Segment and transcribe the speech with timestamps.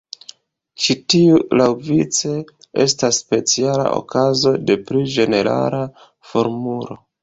[0.85, 2.33] Ĉi tiu laŭvice
[2.87, 5.89] estas speciala okazo de pli ĝenerala
[6.35, 7.05] formulo.